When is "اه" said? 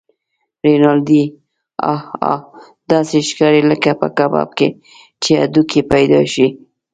1.93-2.01, 2.31-2.39